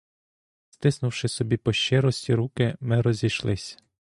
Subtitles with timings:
[0.69, 3.79] Стиснувши собі по щирості руки, ми розійшлись.